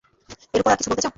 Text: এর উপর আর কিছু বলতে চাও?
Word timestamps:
এর 0.53 0.61
উপর 0.61 0.71
আর 0.71 0.77
কিছু 0.77 0.89
বলতে 0.89 1.01
চাও? 1.01 1.09